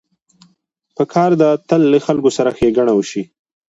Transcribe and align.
پکار 0.95 1.31
ده 1.41 1.49
تل 1.67 1.81
له 1.91 1.99
خلکو 2.05 2.29
سره 2.37 2.49
ښېګڼه 2.57 2.93
وشي. 2.95 3.21